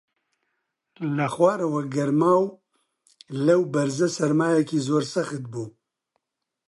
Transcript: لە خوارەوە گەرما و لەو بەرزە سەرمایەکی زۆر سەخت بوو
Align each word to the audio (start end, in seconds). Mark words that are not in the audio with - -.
لە 1.17 1.27
خوارەوە 1.33 1.81
گەرما 1.95 2.33
و 2.43 2.45
لەو 3.45 3.61
بەرزە 3.73 4.07
سەرمایەکی 4.17 4.83
زۆر 4.87 5.03
سەخت 5.13 5.43
بوو 5.51 5.67